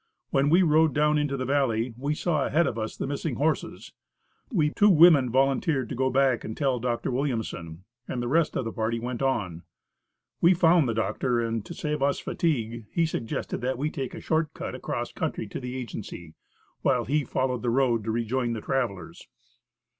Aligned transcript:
When 0.31 0.49
we 0.49 0.63
rode 0.63 0.95
down 0.95 1.19
into 1.19 1.37
the 1.37 1.45
valley, 1.45 1.93
we 1.95 2.15
saw 2.15 2.43
ahead 2.47 2.65
of 2.65 2.75
us, 2.79 2.97
the 2.97 3.05
missing 3.05 3.35
horses. 3.35 3.93
We 4.51 4.71
two 4.71 4.89
women 4.89 5.29
volunteered 5.29 5.89
to 5.89 5.95
go 5.95 6.09
back 6.09 6.41
to 6.41 6.51
tell 6.55 6.79
Dr. 6.79 7.11
Williamson, 7.11 7.83
and 8.07 8.19
the 8.19 8.27
rest 8.27 8.55
of 8.55 8.65
the 8.65 8.71
party 8.71 8.99
went 8.99 9.21
on. 9.21 9.61
We 10.41 10.55
found 10.55 10.89
the 10.89 10.95
doctor, 10.95 11.39
and 11.39 11.63
to 11.67 11.75
save 11.75 12.01
us 12.01 12.17
fatigue, 12.17 12.87
he 12.91 13.05
suggested 13.05 13.61
that 13.61 13.77
we 13.77 13.91
take 13.91 14.15
a 14.15 14.19
short 14.21 14.55
cut 14.55 14.73
across 14.73 15.11
country 15.11 15.45
to 15.49 15.59
the 15.59 15.75
agency, 15.77 16.33
while 16.81 17.05
he 17.05 17.23
followed 17.23 17.61
the 17.61 17.69
road 17.69 18.03
to 18.05 18.09
rejoin 18.11 18.53
the 18.53 18.61
travelers. 18.61 19.27